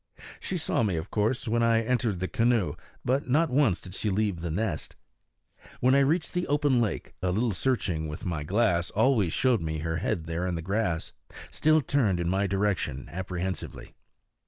She 0.39 0.57
saw 0.57 0.81
me, 0.81 0.95
of 0.95 1.11
course, 1.11 1.47
when 1.47 1.61
I 1.61 1.83
entered 1.83 2.19
the 2.21 2.27
canoe, 2.27 2.73
but 3.05 3.29
not 3.29 3.51
once 3.51 3.79
did 3.79 3.93
she 3.93 4.09
leave 4.09 4.41
the 4.41 4.49
nest. 4.49 4.95
When 5.79 5.93
I 5.93 5.99
reached 5.99 6.33
the 6.33 6.47
open 6.47 6.81
lake, 6.81 7.13
a 7.21 7.31
little 7.31 7.51
searching 7.51 8.07
with 8.07 8.25
my 8.25 8.41
glass 8.41 8.89
always 8.89 9.31
showed 9.31 9.61
me 9.61 9.77
her 9.77 9.97
head 9.97 10.25
there 10.25 10.47
in 10.47 10.55
the 10.55 10.63
grass, 10.63 11.11
still 11.51 11.81
turned 11.81 12.19
in 12.19 12.29
my 12.29 12.47
direction 12.47 13.09
apprehensively. 13.11 13.93